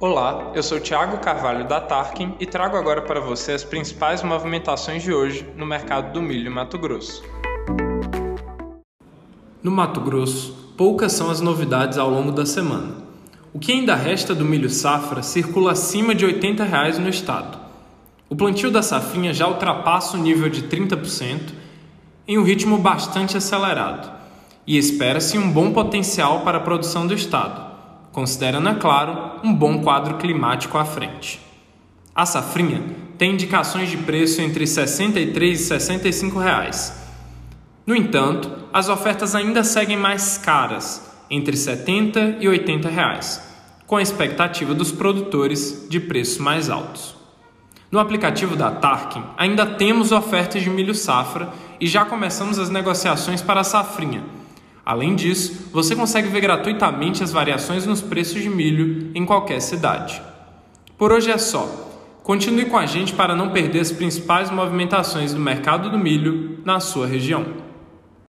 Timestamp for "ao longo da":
11.98-12.46